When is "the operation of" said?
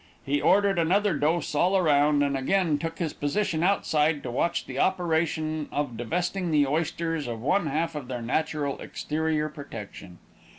4.65-5.95